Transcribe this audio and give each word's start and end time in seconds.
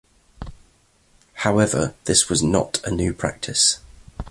However, 1.45 1.93
this 2.05 2.27
was 2.27 2.41
not 2.41 2.81
a 2.83 2.89
new 2.89 3.13
practice. 3.13 3.77